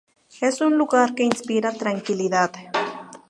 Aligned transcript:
Es 0.41 0.61
un 0.61 0.79
lugar 0.79 1.13
que 1.13 1.21
inspira 1.21 1.71
tranquilidad. 1.73 2.51